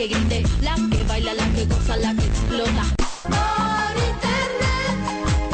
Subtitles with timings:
[0.00, 2.84] que grite, la que baila, la que goza, la que explota.
[3.34, 4.96] Por internet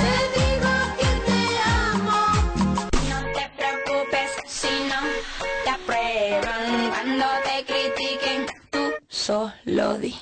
[0.01, 1.41] te digo que te
[1.91, 2.21] amo.
[3.11, 5.01] No te preocupes si no
[5.65, 8.47] te aprueban cuando te critiquen.
[8.71, 10.15] Tú solo di.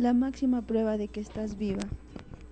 [0.00, 1.82] La máxima prueba de que estás viva,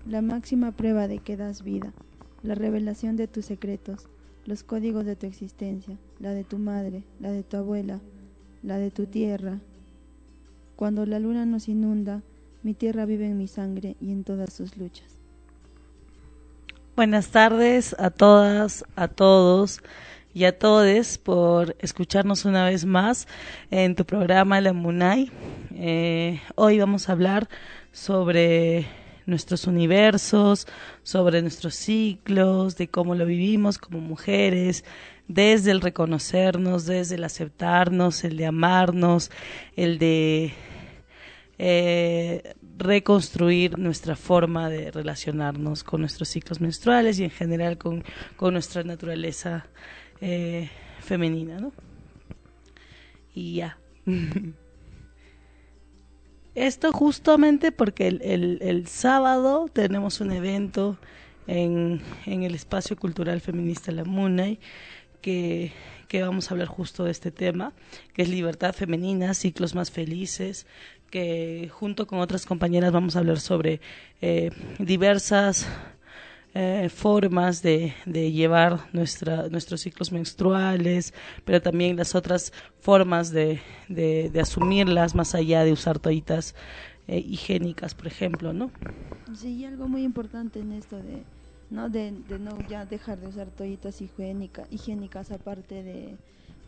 [0.07, 1.95] la máxima prueba de que das vida,
[2.43, 4.07] la revelación de tus secretos,
[4.45, 8.01] los códigos de tu existencia, la de tu madre, la de tu abuela,
[8.63, 9.61] la de tu tierra.
[10.77, 12.21] Cuando la luna nos inunda,
[12.63, 15.09] mi tierra vive en mi sangre y en todas sus luchas.
[16.97, 19.81] Buenas tardes a todas, a todos
[20.39, 23.27] y a todes por escucharnos una vez más
[23.73, 25.33] en tu programa La Munay.
[25.75, 27.49] Eh, hoy vamos a hablar
[27.91, 28.87] sobre
[29.27, 30.69] nuestros universos,
[31.03, 34.85] sobre nuestros ciclos, de cómo lo vivimos como mujeres,
[35.27, 39.33] desde el reconocernos, desde el aceptarnos, el de amarnos,
[39.75, 40.53] el de
[41.59, 48.05] eh, reconstruir nuestra forma de relacionarnos con nuestros ciclos menstruales y en general con,
[48.37, 49.67] con nuestra naturaleza
[50.21, 50.69] eh,
[51.01, 51.73] femenina, ¿no?
[53.35, 53.79] Y ya.
[56.55, 60.99] Esto justamente porque el, el, el sábado tenemos un evento
[61.47, 64.59] en, en, el espacio cultural feminista La Munay
[65.21, 65.73] que,
[66.09, 67.73] que vamos a hablar justo de este tema,
[68.13, 70.67] que es libertad femenina, ciclos más felices,
[71.11, 73.81] que junto con otras compañeras vamos a hablar sobre
[74.21, 75.69] eh, diversas
[76.61, 81.15] eh, formas de, de llevar nuestra, nuestros ciclos menstruales,
[81.45, 86.57] pero también las otras formas de, de, asumirlas más allá de usar toallitas
[87.07, 88.73] eh, higiénicas, por ejemplo, ¿no?
[89.37, 91.23] Sí, y algo muy importante en esto de
[91.71, 92.11] no de,
[92.41, 92.57] no
[92.91, 96.17] dejar de usar toallitas higiénica, higiénicas aparte de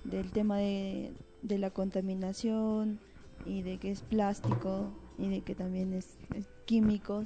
[0.04, 3.00] del tema de la contaminación
[3.44, 7.24] y de que es plástico y de que también es, es químico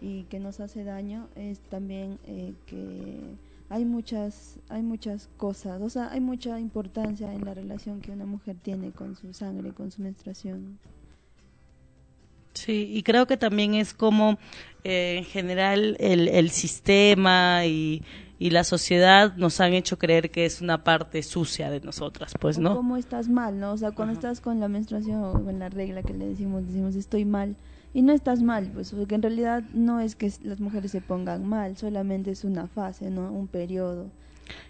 [0.00, 3.20] y que nos hace daño es también eh, que
[3.68, 8.26] hay muchas hay muchas cosas o sea hay mucha importancia en la relación que una
[8.26, 10.78] mujer tiene con su sangre con su menstruación.
[12.54, 14.38] Sí, y creo que también es como
[14.84, 18.02] eh, en general el, el sistema y,
[18.42, 22.58] y, la sociedad nos han hecho creer que es una parte sucia de nosotras, pues,
[22.58, 22.72] ¿no?
[22.72, 23.72] O cómo estás mal, ¿no?
[23.72, 24.20] O sea, cuando Ajá.
[24.20, 27.56] estás con la menstruación o con la regla que le decimos, decimos estoy mal.
[27.94, 31.46] Y no estás mal, pues, porque en realidad no es que las mujeres se pongan
[31.46, 33.30] mal, solamente es una fase, ¿no?
[33.30, 34.10] Un periodo.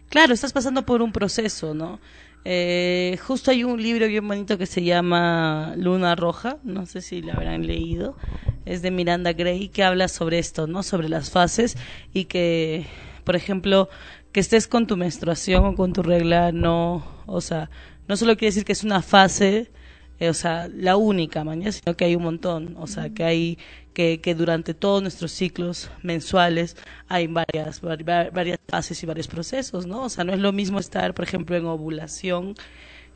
[0.08, 2.00] Claro, estás pasando por un proceso, ¿no?
[2.44, 7.22] Eh, justo hay un libro bien bonito que se llama Luna Roja, no sé si
[7.22, 8.16] lo habrán leído,
[8.64, 10.82] es de Miranda Gray que habla sobre esto, ¿no?
[10.82, 11.76] Sobre las fases
[12.12, 12.86] y que,
[13.24, 13.88] por ejemplo,
[14.32, 17.70] que estés con tu menstruación o con tu regla no, o sea,
[18.08, 19.70] no solo quiere decir que es una fase,
[20.18, 23.58] eh, o sea, la única mañana, sino que hay un montón, o sea, que hay
[23.92, 26.76] que, que durante todos nuestros ciclos mensuales
[27.08, 30.04] hay varias, varias fases y varios procesos, ¿no?
[30.04, 32.54] O sea, no es lo mismo estar, por ejemplo, en ovulación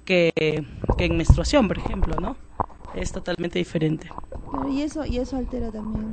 [0.05, 0.31] que,
[0.99, 2.37] que en menstruación, por ejemplo, ¿no?
[2.95, 4.09] Es totalmente diferente.
[4.71, 6.13] Y eso, y eso altera también.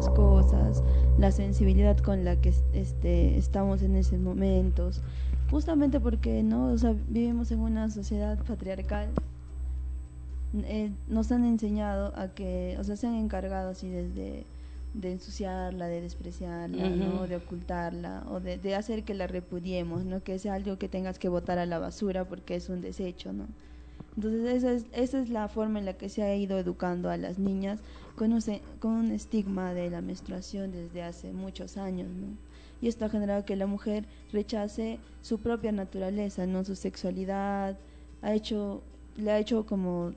[0.00, 0.82] Las cosas,
[1.18, 5.02] la sensibilidad con la que este, estamos en esos momentos,
[5.50, 9.10] justamente porque no, o sea, vivimos en una sociedad patriarcal
[10.64, 14.44] eh, nos han enseñado a que, o sea, se han encargado así desde
[14.94, 16.96] de ensuciarla, de despreciarla, uh -huh.
[16.96, 17.26] ¿no?
[17.28, 21.18] de ocultarla o de, de, hacer que la repudiemos, no que sea algo que tengas
[21.18, 23.46] que botar a la basura porque es un desecho, ¿no?
[24.16, 27.16] Entonces esa es, esa es la forma en la que se ha ido educando a
[27.16, 27.80] las niñas
[28.20, 28.42] con un,
[28.80, 32.36] con un estigma de la menstruación desde hace muchos años, ¿no?
[32.82, 37.78] Y esto ha generado que la mujer rechace su propia naturaleza, no su sexualidad,
[38.20, 38.82] ha hecho,
[39.16, 40.12] le ha hecho como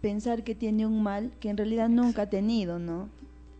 [0.00, 3.08] pensar que tiene un mal que en realidad nunca ha tenido, ¿no?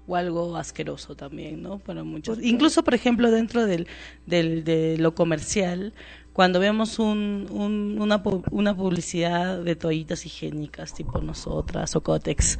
[0.08, 1.78] o algo asqueroso también, ¿no?
[1.78, 2.40] Para muchos.
[2.42, 3.86] Incluso, por ejemplo, dentro del,
[4.24, 5.94] del, de lo comercial,
[6.36, 12.58] cuando vemos un, un- una, una publicidad de toallitas higiénicas, tipo nosotras o Cotex,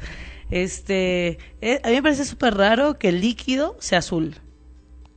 [0.49, 4.33] este, eh, a mí me parece súper raro que el líquido sea azul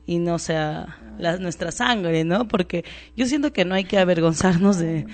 [0.05, 2.47] y no sea la, nuestra sangre, ¿no?
[2.47, 2.85] Porque
[3.17, 5.07] yo siento que no hay que avergonzarnos de,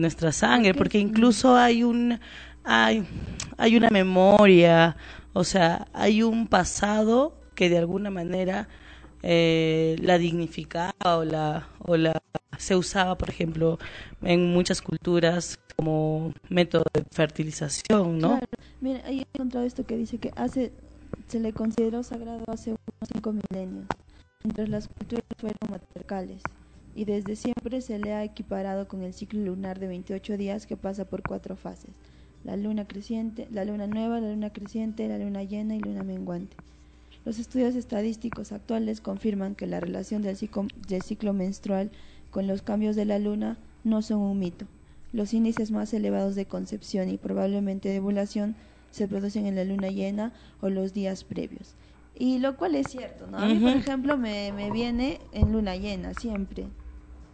[0.00, 2.20] nuestra sangre, porque incluso hay un
[2.62, 3.02] hay,
[3.58, 4.96] hay una memoria,
[5.32, 8.68] o sea, hay un pasado que de alguna manera
[9.24, 11.66] eh, la dignificaba o la
[12.60, 13.78] se usaba, por ejemplo,
[14.22, 18.38] en muchas culturas como método de fertilización, ¿no?
[18.80, 20.72] Mira, ahí he encontrado esto que dice que hace
[21.26, 23.86] se le consideró sagrado hace unos cinco milenios,
[24.44, 26.42] mientras las culturas fueron matriarcales,
[26.94, 30.76] y desde siempre se le ha equiparado con el ciclo lunar de 28 días que
[30.76, 31.94] pasa por cuatro fases:
[32.44, 36.56] la luna creciente, la luna nueva, la luna creciente, la luna llena y luna menguante.
[37.24, 41.90] Los estudios estadísticos actuales confirman que la relación del ciclo, del ciclo menstrual
[42.30, 44.66] con los cambios de la luna no son un mito.
[45.12, 48.54] Los índices más elevados de concepción y probablemente de ovulación
[48.90, 51.74] se producen en la luna llena o los días previos.
[52.14, 53.38] Y lo cual es cierto, ¿no?
[53.38, 56.66] A mí, por ejemplo, me, me viene en luna llena, siempre.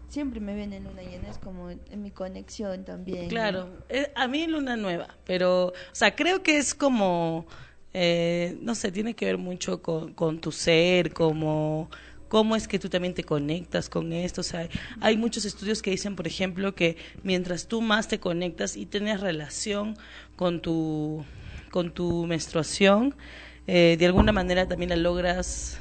[0.08, 3.28] Siempre me viene en luna llena, es como en mi conexión también.
[3.28, 7.46] Claro, eh, a mí luna nueva, pero, o sea, creo que es como,
[7.92, 11.90] eh, no sé, tiene que ver mucho con, con tu ser, como
[12.28, 14.40] cómo es que tú también te conectas con esto.
[14.40, 14.68] O sea,
[15.00, 19.20] hay muchos estudios que dicen, por ejemplo, que mientras tú más te conectas y tienes
[19.20, 19.96] relación
[20.36, 21.24] con tu,
[21.70, 23.14] con tu menstruación,
[23.66, 25.78] eh, de alguna manera también la logras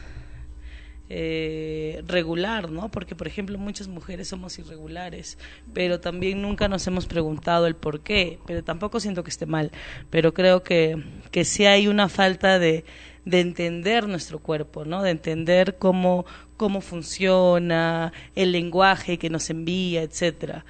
[1.08, 2.90] eh, regular, ¿no?
[2.90, 5.38] Porque, por ejemplo, muchas mujeres somos irregulares,
[5.72, 9.72] pero también nunca nos hemos preguntado el por qué, pero tampoco siento que esté mal,
[10.10, 12.86] pero creo que, que sí hay una falta de,
[13.26, 15.02] de entender nuestro cuerpo, ¿no?
[15.02, 16.26] De entender cómo,
[16.58, 20.66] cómo funciona, el lenguaje que nos envía, etcétera.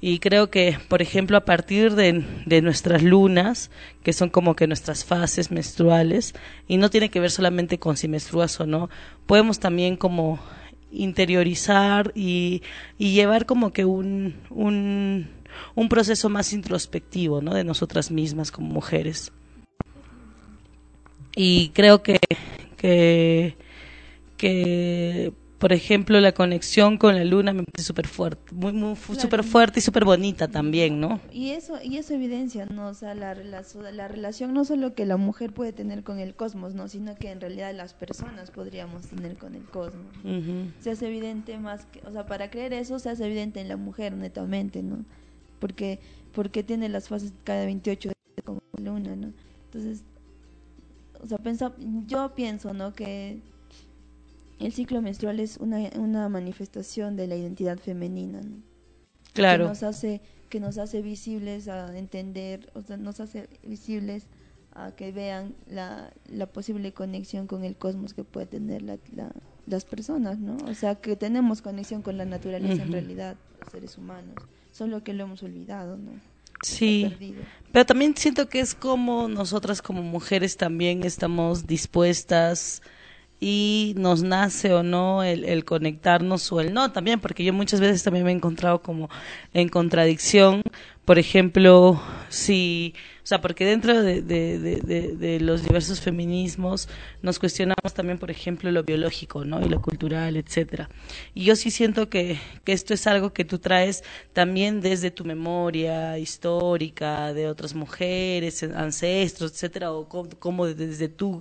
[0.00, 3.70] Y creo que, por ejemplo, a partir de, de nuestras lunas,
[4.04, 6.34] que son como que nuestras fases menstruales,
[6.68, 8.90] y no tiene que ver solamente con si menstruas o no,
[9.26, 10.38] podemos también como
[10.92, 12.62] interiorizar y,
[12.96, 15.28] y llevar como que un, un,
[15.74, 17.52] un proceso más introspectivo, ¿no?
[17.54, 19.32] De nosotras mismas como mujeres.
[21.40, 22.18] Y creo que,
[22.76, 23.56] que,
[24.36, 29.20] que por ejemplo, la conexión con la luna me parece súper fuerte, muy, muy Claro.
[29.20, 31.20] súper fuerte y súper bonita también, ¿no?
[31.32, 32.88] Y eso, y eso evidencia, ¿no?
[32.88, 36.34] O sea, la, relación la relación no solo que la mujer puede tener con el
[36.34, 36.88] cosmos, ¿no?
[36.88, 40.06] Sino que en realidad las personas podríamos tener con el cosmos.
[40.80, 43.76] Se hace evidente más que, o sea, para creer eso se hace evidente en la
[43.76, 45.04] mujer netamente, ¿no?
[45.58, 45.98] Porque,
[46.32, 49.32] porque tiene las fases cada 28 días como la luna, ¿no?
[49.66, 50.04] Entonces,
[51.22, 51.72] o sea, pensa,
[52.06, 52.92] yo pienso, ¿no?
[52.94, 53.40] Que
[54.60, 58.56] el ciclo menstrual es una, una manifestación de la identidad femenina, ¿no?
[59.28, 59.68] que Claro.
[59.68, 64.24] nos hace que nos hace visibles a entender o sea nos hace visibles
[64.74, 69.30] a que vean la, la posible conexión con el cosmos que puede tener la, la-
[69.66, 73.98] las personas no o sea que tenemos conexión con la naturaleza en realidad los seres
[73.98, 74.34] humanos
[74.72, 76.12] solo que lo hemos olvidado no
[76.62, 77.34] Sí.
[77.72, 82.82] Pero también siento que es como nosotras como mujeres también estamos dispuestas
[83.40, 87.80] y nos nace o no el, el conectarnos o el no también, porque yo muchas
[87.80, 89.08] veces también me he encontrado como
[89.54, 90.62] en contradicción,
[91.08, 91.98] por ejemplo,
[92.28, 96.86] si, o sea, porque dentro de, de, de, de- los diversos feminismos
[97.22, 99.62] nos cuestionamos también, por ejemplo, lo biológico, ¿no?
[99.62, 100.90] Y lo cultural, etcétera.
[101.32, 105.24] Y yo sí siento que, que esto es algo que tú traes también desde tu
[105.24, 111.40] memoria histórica, de otras mujeres, ancestros, etcétera, o co- como desde tu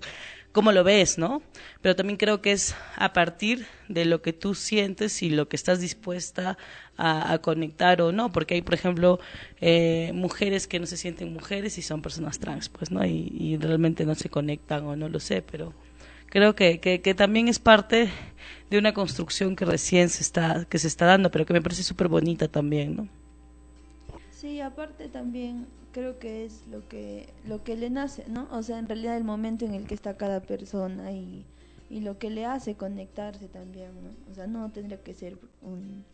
[0.52, 1.42] cómo lo ves, ¿no?
[1.82, 5.56] Pero también creo que es a partir de lo que tú sientes y lo que
[5.56, 6.58] estás dispuesta
[6.98, 9.20] a, conectar o no, porque hay, por ejemplo,
[9.62, 13.06] eh, mujeres que no se sienten mujeres y son personas trans, pues, ¿no?
[13.06, 15.74] Y, y realmente no se conectan o no lo sé, pero
[16.28, 18.10] creo que, que, que también es parte
[18.70, 21.84] de una construcción que recién se está, que se está dando, pero que me parece
[21.84, 23.08] súper bonita también, ¿no?
[24.48, 28.80] Sí aparte también creo que es lo que lo que le nace no o sea
[28.80, 31.44] en realidad el momento en el que está cada persona y
[31.90, 36.06] y lo que le hace conectarse también no o sea no tendría que ser un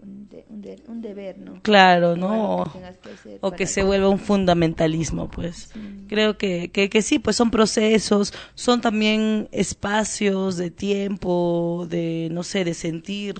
[0.00, 2.64] un, de- un, de- un deber no Claro, ¿no?
[2.72, 5.70] que que hacer o que se vuelva un fundamentalismo, pues.
[5.72, 5.80] Sí.
[6.08, 12.44] Creo que, que, que sí, pues son procesos, son también espacios de tiempo, de, no
[12.44, 13.34] sé, de sentir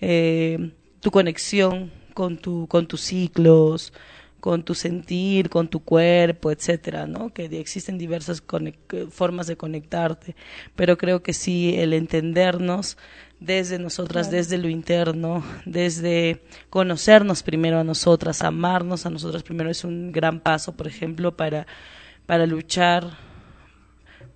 [0.00, 3.92] eh, tu conexión con, tu, con tus ciclos,
[4.44, 7.32] con tu sentir, con tu cuerpo, etcétera, ¿no?
[7.32, 8.42] Que existen diversas
[9.10, 10.36] formas de conectarte,
[10.76, 12.98] pero creo que sí el entendernos
[13.40, 19.82] desde nosotras, desde lo interno, desde conocernos primero a nosotras, amarnos a nosotras primero es
[19.82, 21.66] un gran paso, por ejemplo, para
[22.26, 23.16] para luchar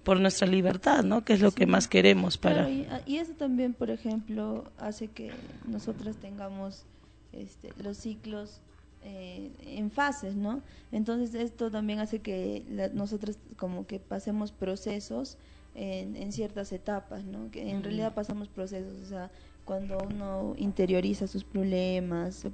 [0.04, 1.22] por nuestra libertad, ¿no?
[1.22, 5.32] Que es lo que más queremos para y, y, eso también, por ejemplo, hace que
[5.66, 6.86] nosotras tengamos
[7.32, 8.60] este, los ciclos
[9.02, 10.62] eh, en fases, ¿no?
[10.90, 15.38] Entonces esto también hace que la, nosotros como que pasemos procesos
[15.74, 17.50] en, en ciertas etapas, ¿no?
[17.50, 19.30] Que en realidad pasamos procesos, o sea,
[19.68, 22.46] cuando uno interioriza sus problemas,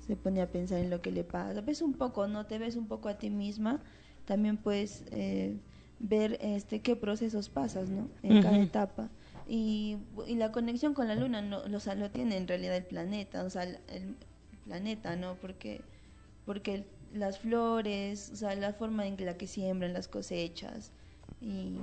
[0.00, 2.44] se, pone a pensar en lo que le pasa, ves un poco, ¿no?
[2.46, 3.80] Te ves un poco a ti misma,
[4.24, 5.56] también puedes eh,
[6.00, 8.08] ver este qué procesos pasas, ¿no?
[8.22, 9.10] En cada etapa.
[9.48, 12.84] Y, y, la conexión con la luna no, o sea, lo tiene en realidad el
[12.84, 14.16] planeta, o sea, el,
[14.64, 15.36] planeta, ¿no?
[15.36, 15.80] Porque,
[16.44, 16.84] porque
[17.14, 20.90] las flores, o sea, la forma en la que siembran las cosechas
[21.40, 21.76] y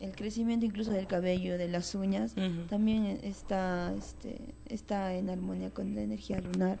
[0.00, 2.34] el crecimiento incluso del cabello, de las uñas,
[2.70, 6.78] también está, este, está en armonía con la energía lunar.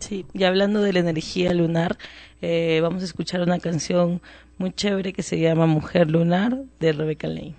[0.00, 1.98] Sí, y hablando de la energía lunar,
[2.40, 4.22] eh, vamos a escuchar una canción
[4.56, 7.54] muy chévere que se llama Mujer Lunar de Rebecca Lane.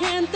[0.00, 0.29] can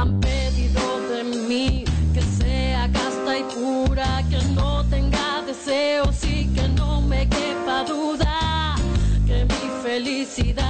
[0.00, 0.80] han pedido
[1.12, 7.28] de mí que sea casta y pura, que no tenga deseos y que no me
[7.28, 8.76] quepa duda
[9.26, 10.69] que mi felicidad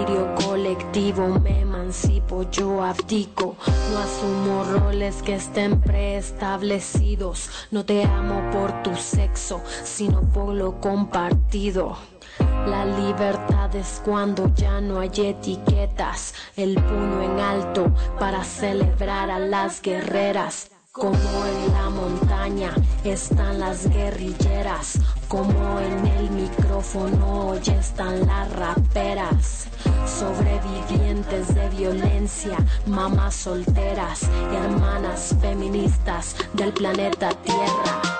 [1.43, 3.57] Me emancipo, yo abdico,
[3.91, 7.49] no asumo roles que estén preestablecidos.
[7.71, 11.97] No te amo por tu sexo, sino por lo compartido.
[12.65, 19.39] La libertad es cuando ya no hay etiquetas, el puño en alto para celebrar a
[19.39, 20.70] las guerreras.
[20.93, 29.67] Como en la montaña están las guerrilleras, como en el micrófono están las raperas.
[30.05, 32.57] Sobrevivientes de violencia,
[32.87, 38.10] mamás solteras, hermanas feministas del planeta Tierra.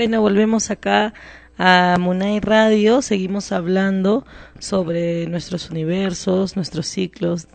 [0.00, 1.12] Bueno, volvemos acá
[1.58, 4.24] a Munay Radio, seguimos hablando
[4.58, 7.48] sobre nuestros universos, nuestros ciclos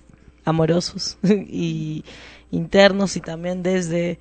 [0.43, 2.05] amorosos y
[2.51, 4.19] internos y también desde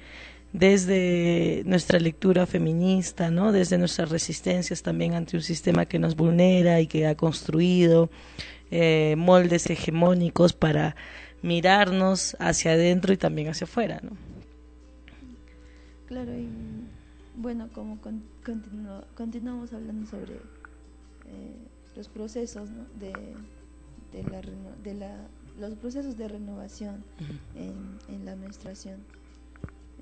[0.54, 3.52] desde nuestra lectura feminista, ¿no?
[3.52, 8.08] Desde nuestras resistencias también ante un sistema que nos vulnera y que ha construido
[8.70, 10.96] eh, moldes hegemónicos para
[11.42, 14.12] mirarnos hacia adentro y también hacia afuera, ¿no?
[16.06, 16.48] Claro, y
[17.36, 20.34] bueno, como con- continu- continuamos hablando sobre
[21.26, 21.56] eh,
[21.96, 22.84] los procesos ¿no?
[22.98, 23.34] de,
[24.12, 24.40] de, la,
[24.82, 27.04] de la, los procesos de renovación
[27.54, 29.00] en, en la menstruación.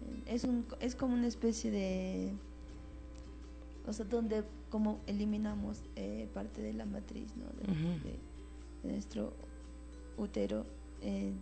[0.01, 2.35] Eh, Es, un, es como una especie de,
[3.87, 7.45] o sea, donde como eliminamos eh, parte de la matriz ¿no?
[7.47, 8.05] de, Ujú.
[8.05, 8.19] de-
[8.83, 9.33] de nuestro
[10.17, 10.67] útero,
[11.03, 11.33] eh,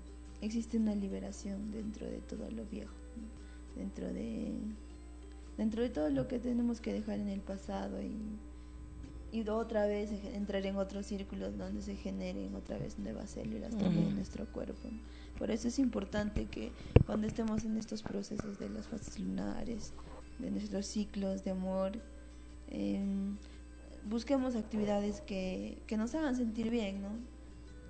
[0.42, 3.80] existe una liberación dentro de todo lo viejo, ¿no?
[3.80, 4.52] dentro de
[5.60, 8.16] dentro de todo lo que tenemos que dejar en el pasado y,
[9.30, 13.70] y otra vez eje- entrar en otros círculos donde se generen otra vez nuevas células
[13.72, 14.08] también Ujú.
[14.08, 14.88] en nuestro cuerpo.
[15.38, 16.72] Por eso es importante que
[17.06, 19.92] cuando estemos en estos procesos de las fases lunares,
[20.38, 21.92] de nuestros ciclos de amor,
[22.70, 23.36] em,
[24.08, 27.10] busquemos actividades que, que nos hagan sentir bien, ¿no?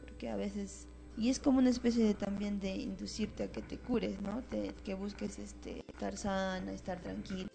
[0.01, 3.77] Porque a veces y es como una especie de también de inducirte a que te
[3.79, 4.43] cures, ¿no?
[4.43, 7.49] Te- que busques este estar sana, estar tranquilo,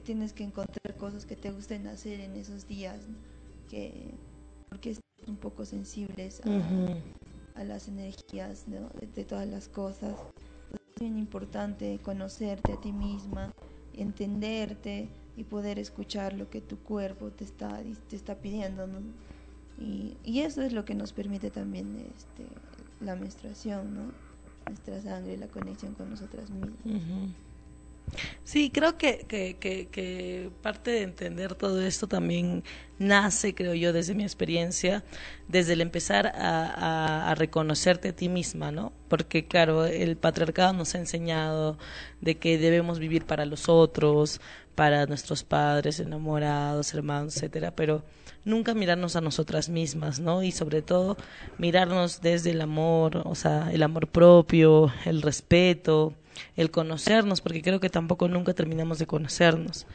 [0.00, 3.16] tienes que encontrar cosas que te gusten hacer en esos días, ¿no?
[3.68, 4.14] que
[4.68, 6.40] porque estamos un poco sensibles
[7.54, 8.90] a, las energías ¿no?
[9.00, 10.16] de, de todas las cosas.
[10.72, 13.52] Es bien importante conocerte a ti misma,
[13.94, 18.86] entenderte y poder escuchar lo que tu cuerpo te está, te está pidiendo.
[18.86, 18.98] ¿no?
[19.78, 22.46] Y, y eso es lo que nos permite también este,
[23.00, 24.26] la menstruación, ¿no?
[24.66, 26.72] nuestra sangre, la conexión con nosotras mismas.
[28.44, 32.62] Sí, creo que, que, que, que parte de entender todo esto también
[32.98, 35.04] nace, creo yo, desde mi experiencia,
[35.48, 38.92] desde el empezar a, a, reconocerte a ti misma, ¿no?
[39.08, 41.78] Porque, claro, el patriarcado nos ha enseñado
[42.20, 44.40] de que debemos vivir para los otros,
[44.74, 48.04] para nuestros padres, enamorados, hermanos, etcétera, pero
[48.44, 50.42] nunca mirarnos a nosotras mismas, ¿no?
[50.42, 51.16] Y sobre todo
[51.58, 56.14] mirarnos desde el amor, o sea, el amor propio, el respeto,
[56.56, 59.86] el conocernos, porque creo que tampoco nunca terminamos de conocernos.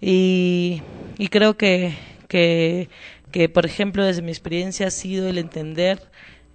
[0.00, 0.82] Y,
[1.18, 1.94] y creo que,
[2.28, 2.88] que,
[3.30, 6.02] que, por ejemplo, desde mi experiencia ha sido el entender,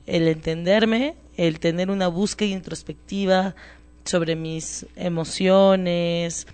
[0.06, 3.56] el entenderme, el tener una búsqueda introspectiva
[4.04, 6.48] sobre mis emociones,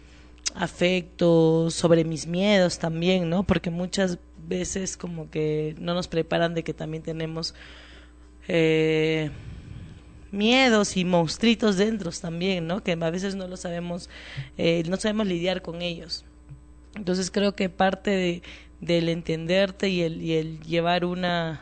[0.56, 3.44] afectos, sobre mis miedos también, ¿no?
[3.44, 7.54] Porque muchas veces como que no nos preparan de que también tenemos
[8.48, 9.32] eh,
[10.32, 12.84] miedos y monstruitos dentro también, ¿no?
[12.84, 14.10] Que a veces no lo sabemos,
[14.58, 16.26] eh, no sabemos lidiar con ellos.
[16.96, 18.44] Entonces creo que parte de,
[18.80, 21.62] del entenderte y el, y el llevar una,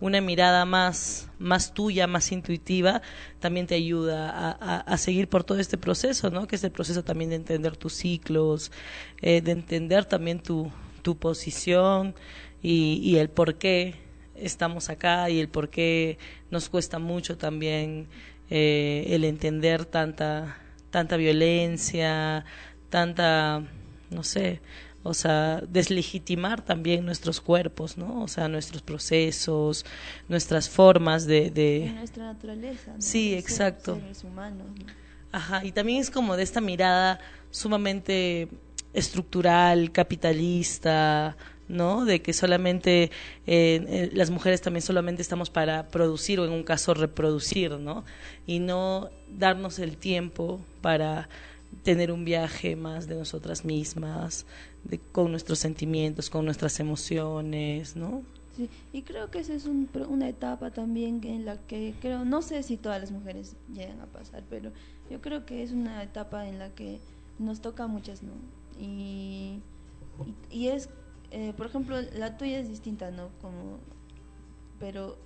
[0.00, 3.02] una mirada más, más tuya, más intuitiva,
[3.40, 6.46] también te ayuda a, a, seguir por todo este proceso, ¿no?
[6.46, 8.72] Que es el proceso también de entender tus ciclos,
[9.20, 10.70] eh, de entender también tu,
[11.02, 12.14] tu posición
[12.62, 14.03] y, y el por qué
[14.36, 16.18] estamos acá y el por qué
[16.50, 18.08] nos cuesta mucho también
[18.50, 20.58] eh, el entender tanta,
[20.90, 22.44] tanta violencia,
[22.90, 23.62] tanta,
[24.10, 24.60] no sé,
[25.02, 28.22] o sea, deslegitimar también nuestros cuerpos, ¿no?
[28.22, 29.84] O sea, nuestros procesos,
[30.28, 31.50] nuestras formas de...
[31.50, 31.92] de...
[31.94, 32.92] nuestra naturaleza.
[32.92, 33.02] ¿no?
[33.02, 33.96] Sí, exacto.
[33.96, 34.66] Seres humanos.
[34.78, 34.86] ¿no?
[35.30, 37.20] Ajá, y también es como de esta mirada
[37.50, 38.48] sumamente
[38.94, 41.36] estructural, capitalista,
[41.68, 42.04] ¿no?
[42.04, 43.10] De que solamente eh,
[43.46, 48.04] eh, las mujeres también solamente estamos para producir o en un caso reproducir, ¿no?
[48.46, 51.28] Y no darnos el tiempo para
[51.82, 54.46] tener un viaje más de nosotras mismas,
[54.84, 58.22] de, con nuestros sentimientos, con nuestras emociones, ¿no?
[58.56, 62.40] Sí, y creo que esa es un, una etapa también en la que creo, no
[62.40, 64.70] sé si todas las mujeres llegan a pasar, pero
[65.10, 67.00] yo creo que es una etapa en la que
[67.40, 68.32] nos toca a muchas, ¿no?
[68.80, 69.60] Y,
[70.50, 70.88] y, y es,
[71.34, 73.28] eh, por ejemplo, la tuya es distinta, ¿no?
[73.40, 73.78] Como,
[74.78, 75.18] pero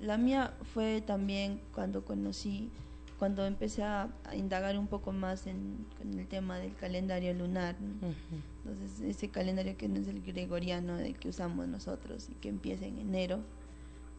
[0.00, 2.70] la mía fue también cuando conocí
[3.18, 7.74] cuando empecé a, a, indagar un poco más en, en, el tema del calendario lunar.
[7.80, 8.06] ¿no?
[8.06, 8.42] Uh -huh.
[8.64, 12.86] Entonces, ese calendario que no es el gregoriano de que usamos nosotros y que empieza
[12.86, 13.40] en enero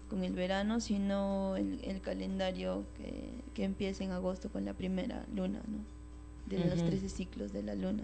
[0.10, 5.26] con el verano, sino el, el calendario que, que, empieza en agosto con la primera
[5.34, 5.78] luna, ¿no?
[6.48, 6.70] de uh -huh.
[6.72, 8.04] los 13 ciclos de la luna.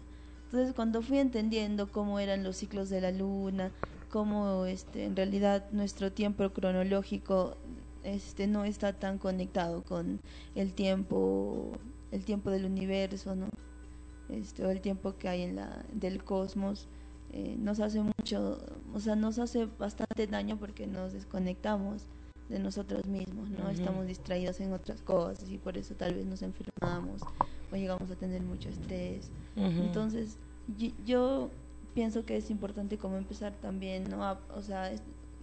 [0.56, 3.72] Entonces, cuando fui entendiendo cómo eran los ciclos de la luna,
[4.10, 7.58] cómo este, en realidad nuestro tiempo cronológico
[8.06, 10.22] este no está tan conectado con
[10.56, 11.74] el tiempo
[12.12, 13.50] el tiempo del universo no
[14.30, 16.88] este o el tiempo que hay en la del cosmos
[17.34, 18.58] eh, nos hace mucho
[18.94, 22.04] o sea nos hace bastante daño porque nos desconectamos
[22.48, 23.74] de nosotros mismos no uh -huh.
[23.74, 27.22] estamos distraídos en otras cosas y por eso tal vez nos enfermamos
[27.70, 29.86] o llegamos a tener mucho estrés uh -huh.
[29.88, 30.38] entonces
[31.06, 31.49] yo,
[31.93, 34.91] pienso que es importante como empezar también no a, o sea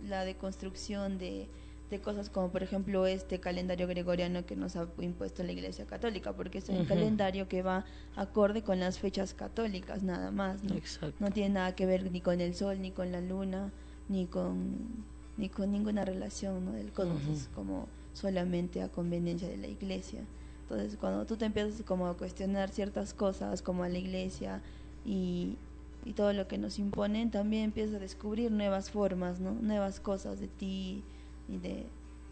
[0.07, 1.49] la deconstrucción de
[1.93, 6.33] de cosas como por ejemplo este calendario gregoriano que nos ha impuesto la Iglesia Católica,
[6.33, 6.89] porque es un uh -huh.
[6.89, 7.85] calendario que va
[8.17, 10.75] acorde con las fechas católicas nada más, ¿no?
[11.21, 13.71] no tiene nada que ver ni con el sol, ni con la luna,
[14.09, 15.05] ni con
[15.37, 16.73] ni con ninguna relación ¿no?
[16.73, 17.37] del cosmos, uh -huh.
[17.37, 20.23] es como solamente a conveniencia de la Iglesia.
[20.63, 24.63] Entonces, cuando tú te empiezas como a cuestionar ciertas cosas como a la Iglesia
[25.05, 25.57] y,
[26.05, 29.53] y todo lo que nos imponen, también empiezas a descubrir nuevas formas, ¿no?
[29.53, 31.03] Nuevas cosas de ti,
[31.49, 31.87] y de,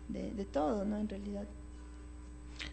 [0.09, 0.99] de, todo, ¿no?
[0.99, 1.47] En realidad.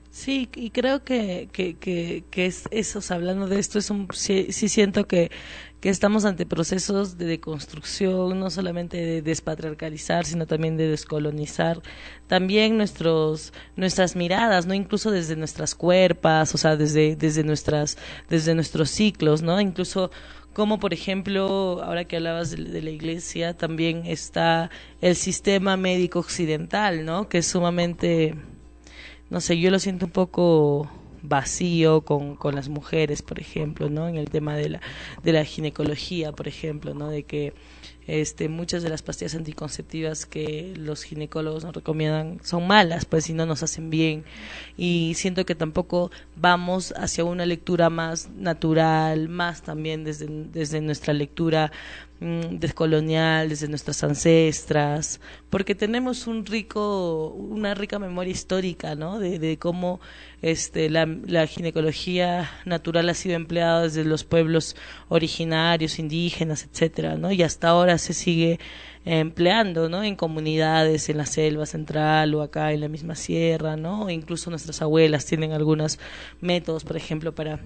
[0.10, 4.52] Sí, y creo que, que, que, que es eso, hablando de esto, es un, sí,
[4.52, 5.30] sí siento que,
[5.80, 11.82] que estamos ante procesos de deconstrucción, no solamente de despatriarcalizar, sino también de descolonizar
[12.28, 17.98] también nuestros, nuestras miradas, no incluso desde nuestras cuerpas, o sea, desde, desde nuestras,
[18.30, 19.62] desde nuestros ciclos, ¿no?
[19.62, 20.10] Incluso
[20.58, 27.06] como por ejemplo, ahora que hablabas de, la iglesia, también está el sistema médico occidental,
[27.06, 27.30] ¿no?
[27.30, 28.34] Que es sumamente,
[29.30, 30.90] no sé, yo lo siento un poco
[31.22, 34.08] vacío con, con las mujeres, por ejemplo, ¿no?
[34.08, 34.82] En el tema de la,
[35.24, 37.10] de la ginecología, por ejemplo, ¿no?
[37.10, 37.54] De que
[38.08, 43.34] este, muchas de las pastillas anticonceptivas que los ginecólogos nos recomiendan son malas, pues si
[43.34, 44.24] no nos hacen bien.
[44.78, 51.14] Y siento que tampoco vamos hacia una lectura más natural, más también desde, desde nuestra
[51.14, 51.72] lectura
[52.20, 59.20] mmm, descolonial, desde nuestras ancestras, porque tenemos un rico, una rica memoria histórica, ¿no?
[59.20, 60.00] De, cómo
[60.42, 64.76] este, la, la ginecología natural ha sido empleada desde los pueblos
[65.10, 67.32] originarios, indígenas, etcétera, ¿no?
[67.32, 68.60] Y hasta ahora se sigue
[69.06, 70.04] empleando, ¿no?
[70.04, 74.10] En comunidades, en la selva central o acá en la misma sierra, ¿no?
[74.10, 76.00] incluso nuestras abuelas tienen algunos
[76.42, 77.60] métodos, por ejemplo, para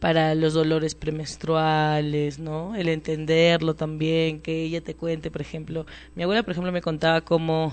[0.00, 2.74] para los dolores premenstruales, ¿no?
[2.74, 7.20] El entenderlo también, que ella te cuente, por ejemplo, mi abuela, por ejemplo, me contaba
[7.20, 7.72] cómo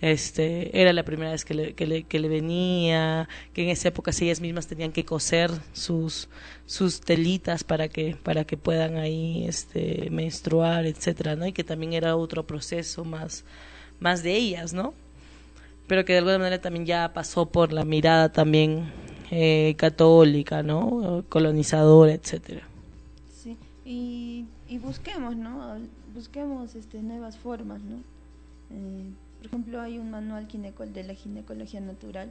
[0.00, 3.88] este era la primera vez que le, que le, que le venía, que en esa
[3.88, 6.28] época ellas mismas tenían que coser sus
[6.66, 11.46] sus telitas para que para que puedan ahí este menstruar, etcétera, ¿no?
[11.46, 13.44] Y que también era otro proceso más
[14.00, 14.94] más de ellas, ¿no?
[15.86, 18.90] Pero que de alguna manera también ya pasó por la mirada también
[19.30, 21.24] eh, católica, ¿no?
[21.28, 22.62] Colonizadora, etcétera.
[23.32, 25.78] Sí, y y busquemos, ¿no?
[26.14, 27.96] Busquemos este, nuevas formas, ¿no?
[28.70, 29.10] Eh,
[29.48, 30.48] por ejemplo, hay un manual
[30.92, 32.30] de la ginecología natural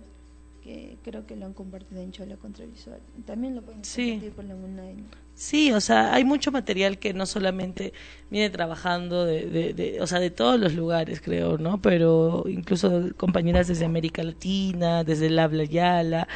[0.65, 2.99] que creo que lo han compartido en Chola Contravisual.
[3.28, 4.13] También lo pueden Sí.
[4.13, 4.56] compartir por la.
[4.56, 5.25] ¿no?
[5.36, 7.93] Sí, o sea, hay mucho material que no solamente
[8.32, 11.82] viene trabajando de, de, de- o sea, de todos los lugares, creo, ¿no?
[11.84, 16.28] Pero incluso compañeras desde América Latina, desde el habla yala,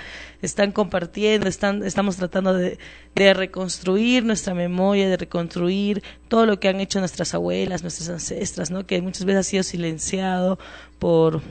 [0.44, 2.78] están compartiendo, están, estamos tratando de,
[3.15, 8.70] de reconstruir nuestra memoria, de reconstruir todo lo que han hecho nuestras abuelas, nuestras ancestras,
[8.70, 8.86] ¿no?
[8.86, 10.60] Que muchas veces ha sido silenciado
[11.00, 11.42] por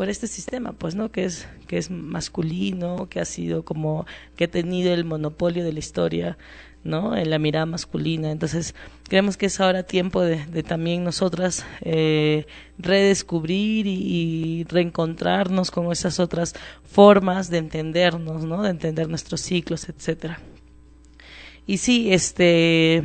[0.00, 1.12] por este sistema, pues, ¿no?
[1.12, 5.74] Que es, que es masculino, que ha sido como, que ha tenido el monopolio de
[5.74, 6.38] la historia,
[6.84, 7.14] ¿no?
[7.14, 8.30] En la mirada masculina.
[8.30, 8.74] Entonces,
[9.10, 12.46] creemos que es ahora tiempo de, también nosotras eh,
[12.78, 16.54] redescubrir y, y reencontrarnos con esas otras
[16.90, 18.62] formas de entendernos, ¿no?
[18.62, 20.40] De entender nuestros ciclos, etcétera.
[21.66, 23.04] Y sí, este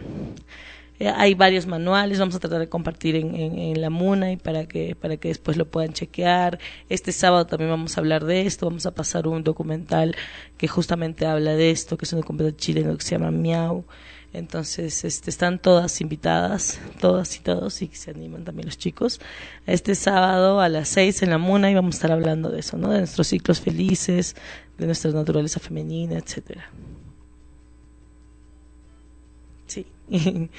[0.99, 4.65] eh, hay varios manuales, vamos a tratar de compartir en, en, la MUNA y para
[4.65, 6.59] que, para que después lo puedan chequear.
[6.89, 10.15] Este sábado también vamos a hablar de esto, vamos a pasar un documental
[10.57, 13.85] que justamente habla de esto, que es un documental chileno que se llama Miau.
[14.35, 19.21] Entonces, este, están todas invitadas, todas y todos, y se animan también los chicos.
[19.65, 22.77] Este sábado a las seis en la MUNA y vamos a estar hablando de eso,
[22.77, 22.89] ¿no?
[22.91, 24.35] De nuestros ciclos felices,
[24.77, 26.69] de nuestra naturaleza femenina, etcétera.
[29.67, 29.85] Sí.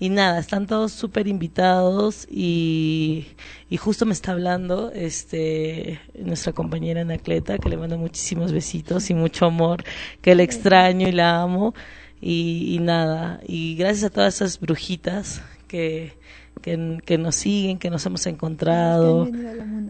[0.00, 3.26] Y, nada, están todos súper invitados y,
[3.68, 9.14] y justo me está hablando este nuestra compañera Anacleta, que le mando muchísimos besitos y
[9.14, 9.84] mucho amor,
[10.22, 11.74] que la extraño y la amo.
[12.22, 16.12] Y, y nada, y gracias a todas esas brujitas que,
[16.60, 19.28] que, que nos siguen, que nos hemos encontrado.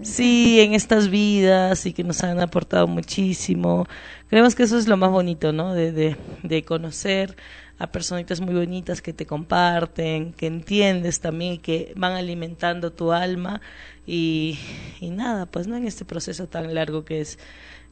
[0.03, 3.87] Sí, en estas vidas y que nos han aportado muchísimo.
[4.29, 5.75] Creemos que eso es lo más bonito, ¿no?
[5.75, 7.37] De, de, de conocer
[7.81, 13.11] a personitas muy bonitas que te comparten, que entiendes también y que van alimentando tu
[13.11, 13.63] alma
[14.07, 14.59] y,
[15.01, 17.39] y nada, pues no en este proceso tan largo que es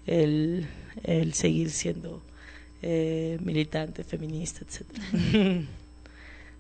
[0.07, 0.67] el,
[1.05, 2.21] el seguir siendo
[2.83, 5.03] eh, militante, feminista, etcétera.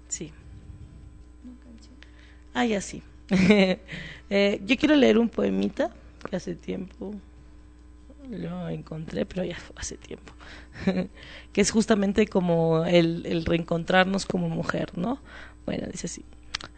[0.09, 0.33] sí.
[2.55, 3.03] Ah, ya sí.
[4.31, 5.91] Eh, yo quiero leer un poemita
[6.29, 7.15] que hace tiempo
[8.31, 10.33] lo encontré, pero ya fue hace tiempo.
[11.53, 15.21] que es justamente como el, el reencontrarnos como mujer, ¿no?
[15.67, 16.25] Bueno, dice así.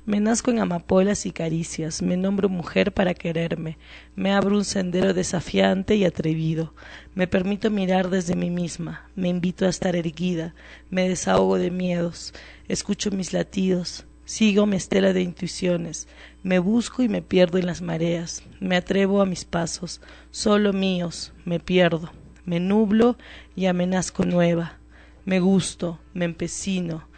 [0.04, 3.78] Me nazco en amapolas y caricias, me nombro mujer para quererme,
[4.16, 6.74] me abro un sendero desafiante y atrevido,
[7.14, 10.54] me permito mirar desde mí misma, me invito a estar erguida,
[10.90, 12.34] me desahogo de miedos,
[12.66, 16.07] escucho mis latidos, sigo mi estela de intuiciones,
[16.45, 21.33] me busco y me pierdo en las mareas, me atrevo a mis pasos, solo míos,
[21.45, 22.12] me pierdo,
[22.45, 23.19] me nublo
[23.57, 24.79] y amenazco nueva,
[25.25, 27.09] me gusto, me empecino,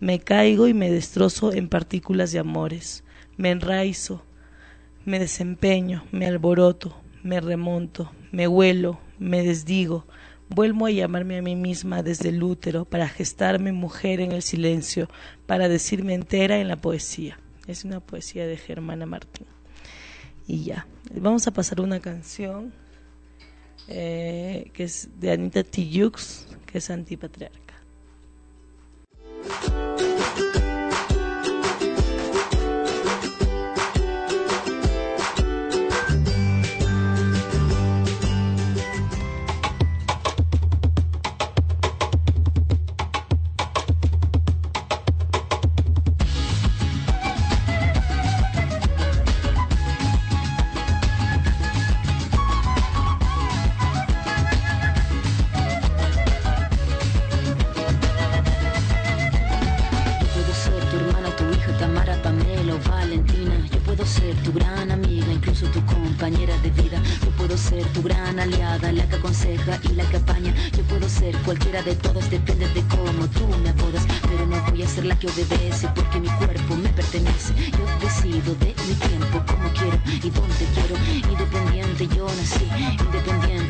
[0.00, 3.04] me caigo y me destrozo en partículas de amores,
[3.36, 4.24] me enraizo,
[5.04, 10.06] me desempeño, me alboroto, me remonto, me huelo, me desdigo,
[10.54, 15.08] vuelvo a llamarme a mí misma desde el útero para gestarme mujer en el silencio,
[15.46, 17.38] para decirme entera en la poesía.
[17.66, 19.46] Es una poesía de Germana Martín.
[20.46, 22.72] Y ya, vamos a pasar una canción
[23.88, 27.74] eh, que es de Anita Tijoux, que es antipatriarca.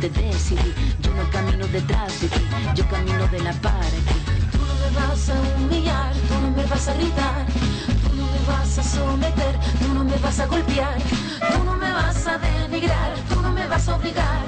[0.03, 0.75] Independiente decidí.
[1.01, 2.41] Yo no camino detrás de ti,
[2.75, 3.79] yo camino de la para.
[4.51, 7.47] Tú no me vas a humillar, tú no me vas a gritar,
[8.03, 10.99] tú no me vas a someter, tú no me vas a golpear,
[11.53, 14.43] tú no me vas a denigrar, tú no me vas a obligar,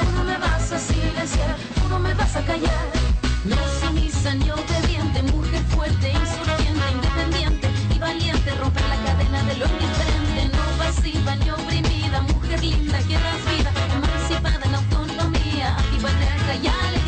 [0.00, 2.88] tú no me vas a silenciar, tú no me vas a callar.
[3.44, 9.66] No sumisa ni obediente, mujer fuerte, insurgente, independiente y valiente, romper la cadena de lo
[9.66, 14.57] indiferente, no pasiva ni oprimida, mujer linda que das vida, emancipada
[16.48, 17.07] antipatriarca y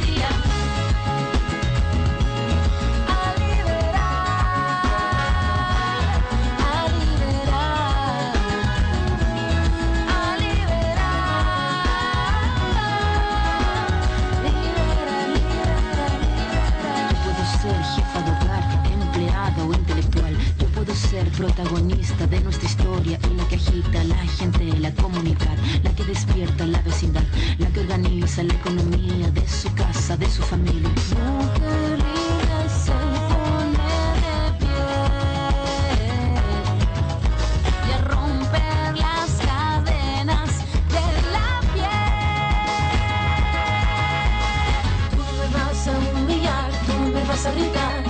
[21.40, 26.66] protagonista de nuestra historia y la que agita la gente, la comunidad, la que despierta
[26.66, 27.22] la vecindad,
[27.56, 30.90] la que organiza la economía de su casa, de su familia.
[30.90, 32.92] Mujer libre se
[33.30, 34.84] pone de pie
[37.88, 40.50] y a romper las cadenas
[40.94, 43.00] de la piel.
[45.16, 48.09] Tú me vas a humillar, tú me vas a gritar,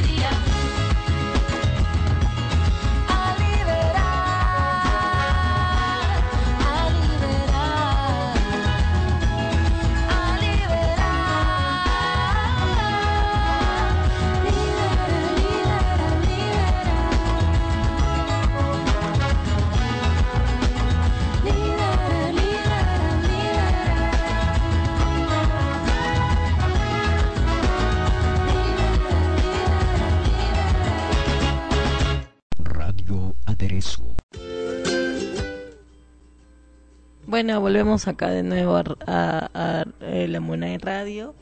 [37.43, 41.33] Bueno, volvemos acá de nuevo a, a- a, eh, La Mona en Radio.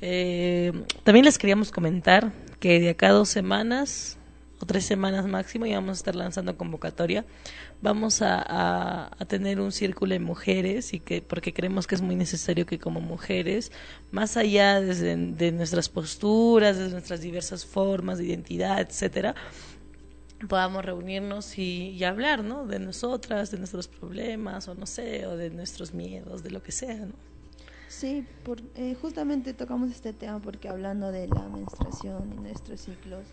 [0.00, 0.72] Eh,
[1.04, 4.16] también les queríamos comentar que de acá dos semanas
[4.60, 7.26] o tres semanas máximo ya vamos a estar lanzando convocatoria.
[7.82, 12.64] Vamos a tener un círculo de mujeres y que porque creemos que es muy necesario
[12.64, 13.72] que como mujeres,
[14.10, 19.34] más allá desde, de nuestras posturas, de nuestras diversas formas de identidad, etcétera,
[20.48, 22.66] podamos reunirnos y, hablar, ¿no?
[22.66, 26.72] De nosotras, de nuestros problemas, o no sé, o de nuestros miedos, de lo que
[26.72, 27.14] sea, ¿no?
[27.88, 33.24] Sí, por, eh, justamente tocamos este tema porque hablando de la menstruación y nuestros ciclos,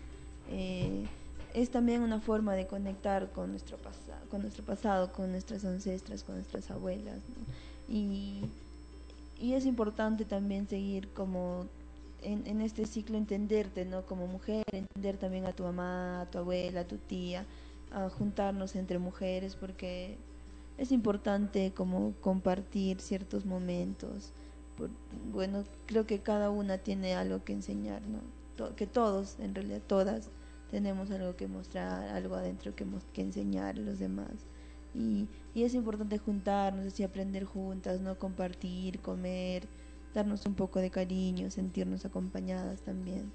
[0.48, 1.06] eh,
[1.52, 3.76] es también una forma de conectar con nuestro,
[4.30, 7.20] con nuestro pasado, con nuestras ancestras, con nuestras abuelas.
[7.88, 8.48] y
[9.40, 11.68] es importante también seguir como
[12.24, 14.04] en, este ciclo entenderte, ¿no?
[14.06, 17.46] Como mujer, entender también a tu mamá, a tu abuela, a tu tía,
[17.90, 20.16] a juntarnos entre mujeres porque
[20.78, 24.32] es importante como compartir ciertos momentos.
[25.30, 28.74] Bueno, creo que cada una tiene algo que enseñar, ¿no?
[28.74, 30.30] Que todos, en realidad todas,
[30.70, 34.46] tenemos algo que mostrar, algo adentro que, que enseñar a los demás.
[34.94, 38.18] Y, y es importante juntarnos, así aprender juntas, ¿no?
[38.18, 39.68] Compartir, comer,
[40.14, 43.32] darnos un poco de cariño, sentirnos acompañadas también.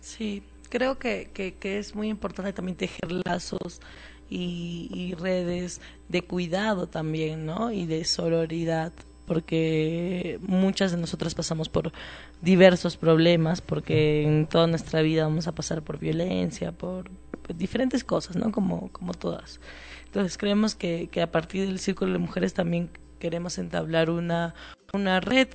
[0.00, 3.80] Sí, creo que, que, es muy importante también tejer lazos
[4.28, 7.70] y, y redes de cuidado también, ¿no?
[7.70, 8.92] Y de sororidad,
[9.26, 11.92] porque muchas de nosotras pasamos por
[12.40, 17.10] diversos problemas, porque en toda nuestra vida vamos a pasar por violencia, por
[17.54, 18.50] diferentes cosas, ¿no?
[18.50, 19.60] Como, como todas.
[20.06, 22.90] Entonces creemos que, que a partir del Círculo de Mujeres también
[23.22, 24.52] queremos entablar una,
[24.92, 25.46] una red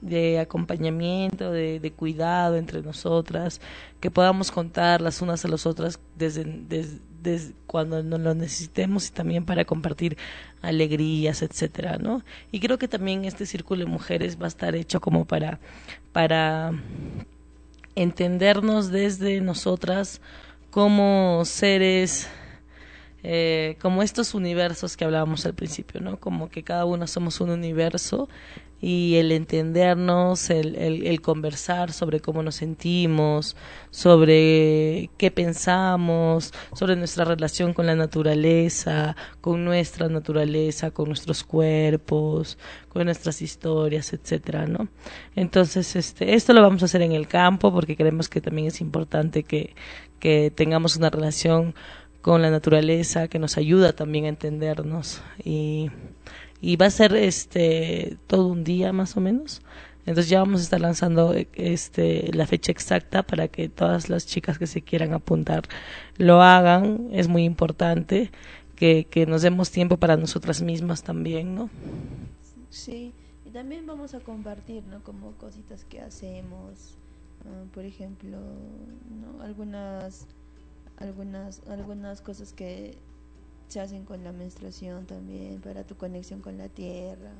[0.00, 3.60] de acompañamiento, de, cuidado entre nosotras,
[4.00, 9.08] que podamos contar las unas a las otras desde, desde, desde cuando nos lo necesitemos
[9.08, 10.16] y también para compartir
[10.62, 12.22] alegrías, etcétera, ¿no?
[12.52, 15.60] Y creo que también este círculo de mujeres va a estar hecho como para,
[16.12, 16.72] para
[17.96, 20.22] entendernos desde nosotras
[20.70, 22.30] como seres
[23.22, 26.18] eh, como estos universos que hablábamos al principio, ¿no?
[26.18, 28.28] Como que cada uno somos un universo
[28.82, 33.54] y el entendernos, el, el, conversar sobre cómo nos sentimos,
[33.90, 42.56] sobre qué pensamos, sobre nuestra relación con la naturaleza, con nuestra naturaleza, con nuestros cuerpos,
[42.88, 44.88] con nuestras historias, etcétera, ¿no?
[45.36, 48.80] Entonces, este, esto lo vamos a hacer en el campo porque creemos que también es
[48.80, 49.74] importante que,
[50.20, 51.74] que tengamos una relación
[52.22, 55.90] con la naturaleza que nos ayuda también a entendernos y,
[56.60, 59.62] y va a ser este todo un día más o menos
[60.06, 64.58] entonces ya vamos a estar lanzando este la fecha exacta para que todas las chicas
[64.58, 65.64] que se quieran apuntar
[66.16, 68.30] lo hagan es muy importante
[68.76, 71.70] que, que nos demos tiempo para nosotras mismas también no
[72.70, 73.12] Sí,
[73.44, 75.02] y también vamos a compartir, ¿no?
[75.02, 76.96] Como cositas que hacemos,
[77.44, 79.42] ah, por ejemplo, ¿no?
[79.42, 80.28] Algunas,
[81.00, 82.96] algunas, algunas cosas que
[83.68, 87.32] se hacen con la menstruación también, para tu conexión con la tierra,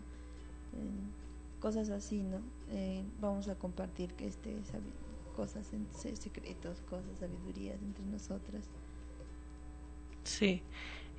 [1.61, 2.41] cosas así, ¿no?
[2.71, 4.57] Eh, vamos a compartir este,
[5.37, 5.67] cosas,
[6.19, 8.65] secretos, cosas, sabidurías entre nosotras.
[10.25, 10.63] Sí.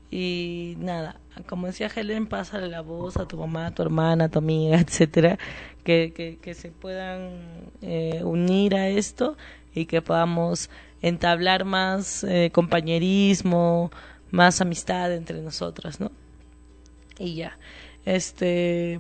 [0.10, 4.30] Y nada, como decía Helen, pásale la voz a tu mamá, a tu hermana, a
[4.30, 5.38] tu amiga, etcétera,
[5.86, 9.38] que, que, que se puedan eh, unir a esto
[9.74, 10.70] y que podamos
[11.02, 13.92] entablar más eh, compañerismo,
[14.30, 16.12] más amistad entre nosotras, ¿no?
[17.20, 17.58] Y ya.
[18.06, 18.98] Este,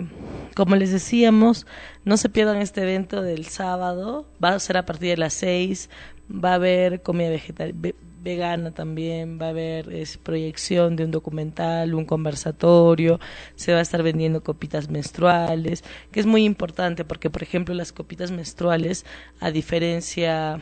[0.56, 1.66] como les decíamos,
[2.06, 5.90] no se pierdan este evento del sábado, va a ser a partir de las seis,
[6.30, 11.12] va a haber comida vegetal ve- vegana también, va a haber es, proyección de un
[11.12, 13.20] documental, un conversatorio,
[13.56, 17.92] se va a estar vendiendo copitas menstruales, que es muy importante porque, por ejemplo, las
[17.92, 19.06] copitas menstruales,
[19.40, 20.60] a diferencia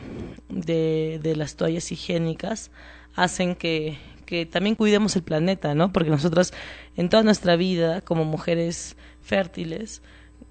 [0.48, 2.70] de, de las toallas higiénicas,
[3.14, 5.92] hacen que, que también cuidemos el planeta, ¿no?
[5.92, 6.52] Porque nosotras
[6.96, 10.02] en toda nuestra vida, como mujeres fértiles,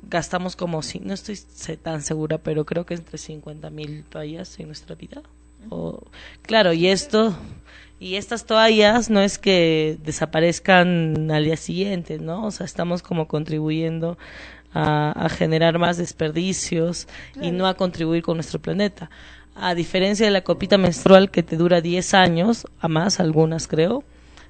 [0.03, 1.38] gastamos como, no estoy
[1.78, 5.24] tan segura, pero creo que entre 50 mil toallas en nuestra vida.
[5.70, 6.01] O,
[6.41, 7.36] claro, y esto,
[7.99, 12.45] y estas toallas no es que desaparezcan al día siguiente, ¿no?
[12.45, 14.18] O sea, estamos como contribuyendo
[14.74, 17.07] a, a generar más desperdicios
[17.41, 19.10] y no a contribuir con nuestro planeta.
[19.55, 24.03] A diferencia de la copita menstrual que te dura 10 años, a más algunas creo,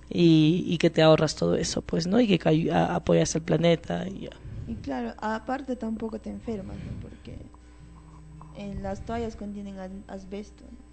[0.09, 2.19] y, y que te ahorras todo eso, pues, ¿no?
[2.19, 4.07] Y que a- apoyas al planeta.
[4.07, 4.29] Y, ya.
[4.67, 6.91] Y claro, aparte tampoco te enfermas, ¿no?
[7.01, 7.37] Porque
[8.55, 9.75] en las toallas contienen
[10.07, 10.88] asbesto ¿no?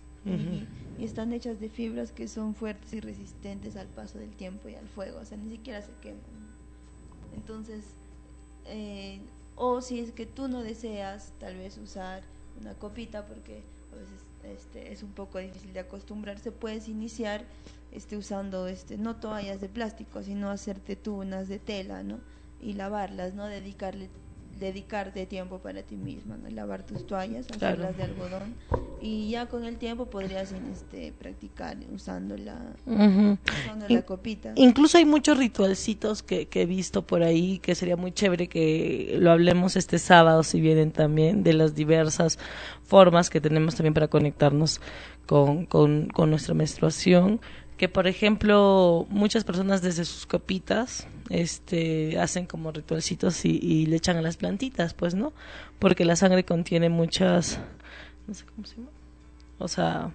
[0.99, 4.74] Y están hechas de fibras que son fuertes y resistentes al paso del tiempo y
[4.74, 6.20] al fuego, o sea, ni siquiera se queman.
[7.35, 7.85] Entonces,
[8.64, 9.20] eh,
[9.55, 12.22] o si es que tú no deseas tal vez usar
[12.61, 13.62] una copita porque
[13.93, 17.45] a veces este, es un poco difícil de acostumbrarse, puedes iniciar
[17.93, 22.20] este, usando este, no toallas de plástico, sino hacerte tú unas de tela, ¿no?
[22.61, 23.47] Y lavarlas, ¿no?
[23.47, 24.09] Dedicarle
[24.59, 26.48] dedicarte tiempo para ti misma, ¿no?
[26.50, 27.84] lavar tus toallas, Claro.
[27.84, 28.54] hacerlas de algodón
[29.00, 34.52] y ya con el tiempo podrías este, practicar usando la, usando In- la copita.
[34.57, 39.16] Incluso hay muchos ritualcitos que, que he visto por ahí que sería muy chévere que
[39.20, 42.38] lo hablemos este sábado si vienen también de las diversas
[42.82, 44.80] formas que tenemos también para conectarnos
[45.26, 47.40] con, con, con nuestra menstruación
[47.77, 53.97] que por ejemplo muchas personas desde sus copitas este hacen como ritualcitos y, y le
[53.97, 55.33] echan a las plantitas pues no
[55.79, 57.59] porque la sangre contiene muchas
[58.27, 58.89] no sé cómo se llama.
[59.59, 60.11] O sea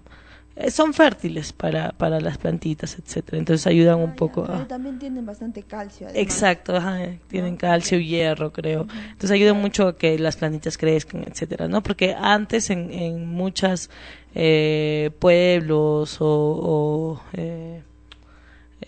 [0.70, 3.38] son fértiles para, para las plantitas, etcétera.
[3.38, 4.68] Entonces ayudan Ah, un ya, poco a...
[4.68, 6.08] también tienen bastante calcio.
[6.08, 6.22] además.
[6.22, 8.82] Exacto, ajá, eh, tienen calcio y hierro, creo.
[9.12, 11.82] Entonces ayudan mucho a que las plantitas crezcan, etcétera, ¿no?
[11.82, 13.90] Porque antes en, en muchas
[14.36, 17.82] eh, pueblos o, o, eh,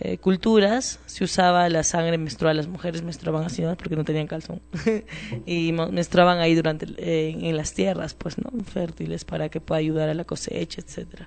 [0.06, 3.74] eh, culturas se usaba la sangre menstrual, las mujeres menstruaban así, ¿no?
[3.74, 4.60] Porque no tenían calzón.
[5.46, 8.50] y menstruaban ahí durante, eh, en las tierras, pues, ¿no?
[8.64, 11.26] Fértiles para que pueda ayudar a la cosecha, etcétera.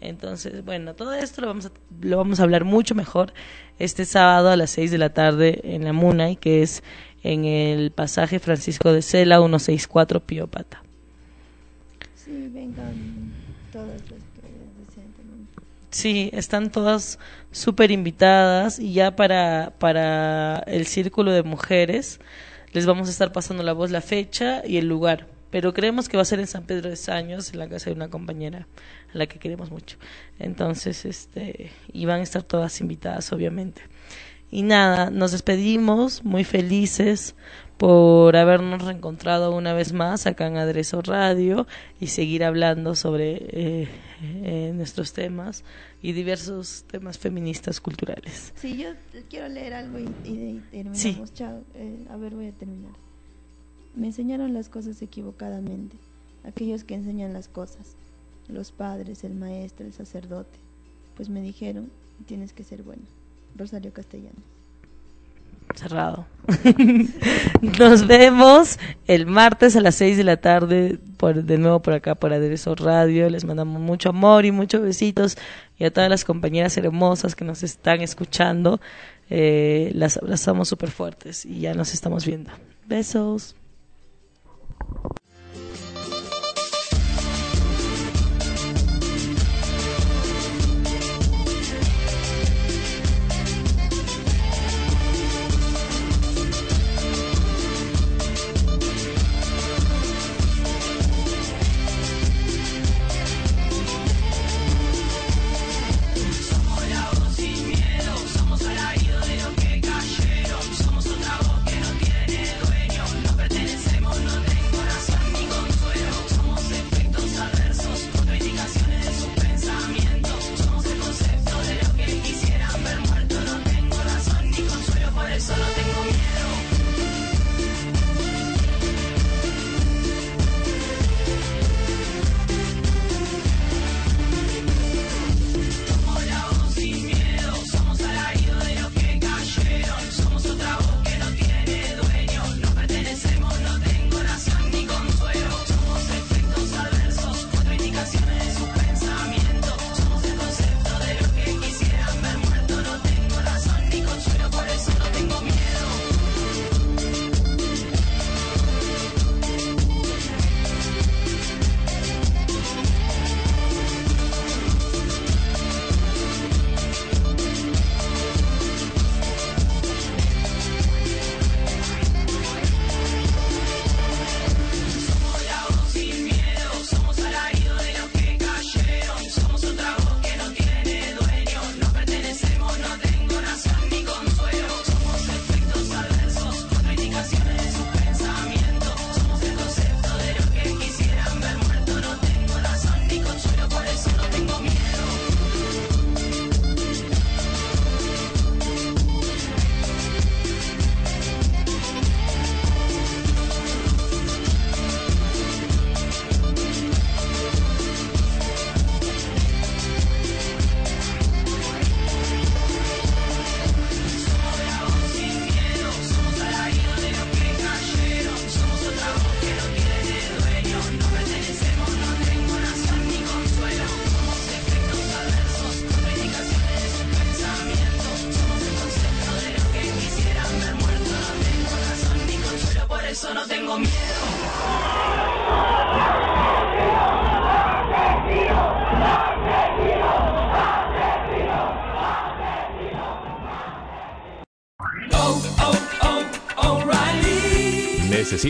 [0.00, 1.70] Entonces, bueno, todo esto lo vamos a,
[2.00, 3.32] lo vamos a hablar mucho mejor
[3.78, 6.82] este sábado a las 6 de la tarde en la MUNAI, que es
[7.22, 10.82] en el pasaje Francisco de Sela 164 Piopata.
[12.16, 13.32] Sí, vengan
[13.72, 14.26] todas las que.
[15.96, 17.18] Sí, están todas
[17.56, 22.20] súper invitadas y ya para, para el círculo de mujeres
[22.72, 25.26] les vamos a estar pasando la voz, la fecha y el lugar.
[25.50, 27.96] Pero creemos que va a ser en San Pedro de Saños, en la casa de
[27.96, 28.68] una compañera
[29.14, 29.96] a la que queremos mucho.
[30.38, 33.80] Entonces, este, y van a estar todas invitadas, obviamente.
[34.50, 37.36] Y nada, nos despedimos muy felices
[37.76, 41.66] por habernos reencontrado una vez más acá en Adreso Radio
[42.00, 43.88] y seguir hablando sobre eh,
[44.22, 45.62] eh, nuestros temas
[46.00, 48.52] y diversos temas feministas culturales.
[48.56, 48.90] Sí, yo
[49.28, 50.98] quiero leer algo y, y, y terminamos.
[50.98, 51.20] Sí.
[51.34, 51.62] Chao.
[51.74, 52.92] Eh, a ver, voy a terminar.
[53.94, 55.96] Me enseñaron las cosas equivocadamente.
[56.44, 57.96] Aquellos que enseñan las cosas.
[58.48, 60.58] Los padres, el maestro, el sacerdote.
[61.16, 61.90] Pues me dijeron,
[62.26, 63.02] tienes que ser bueno.
[63.54, 64.55] Rosario Castellanos.
[65.74, 66.26] Cerrado.
[67.78, 72.14] Nos vemos el martes a las 6 de la tarde, por, de nuevo por acá,
[72.14, 73.28] por Aderezo Radio.
[73.28, 75.36] Les mandamos mucho amor y muchos besitos.
[75.78, 78.80] Y a todas las compañeras hermosas que nos están escuchando,
[79.28, 82.50] eh, las abrazamos súper fuertes y ya nos estamos viendo.
[82.86, 83.56] Besos.